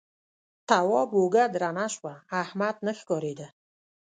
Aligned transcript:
تواب 0.67 1.09
اوږه 1.17 1.43
درنه 1.53 1.85
شوه 1.95 2.13
احمد 2.41 2.75
نه 2.85 2.93
ښکارېده. 2.99 3.47